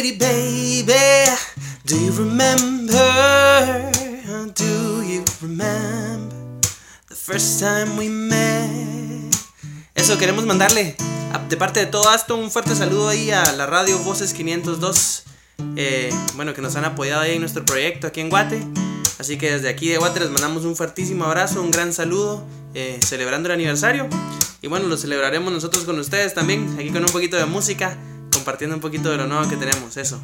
[0.00, 0.94] Pretty baby,
[1.84, 2.94] do you remember?
[4.54, 6.60] Do you remember
[7.08, 9.34] the first time we met?
[9.96, 10.94] Eso queremos mandarle
[11.48, 15.24] de parte de todo esto un fuerte saludo ahí a la radio Voces 502.
[15.74, 18.62] Eh, bueno, que nos han apoyado ahí en nuestro proyecto aquí en Guate.
[19.18, 23.00] Así que desde aquí de Guate les mandamos un fuertísimo abrazo, un gran saludo, eh,
[23.04, 24.08] celebrando el aniversario.
[24.62, 27.98] Y bueno, lo celebraremos nosotros con ustedes también, aquí con un poquito de música,
[28.48, 30.18] compartiendo un poquito de lo nuevo que tenemos, eso.